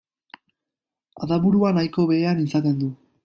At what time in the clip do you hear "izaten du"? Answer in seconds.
2.47-2.91